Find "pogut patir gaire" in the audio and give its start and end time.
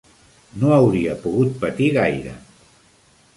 1.25-2.33